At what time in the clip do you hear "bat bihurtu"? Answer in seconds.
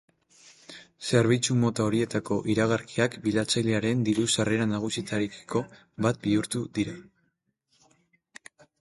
6.07-6.67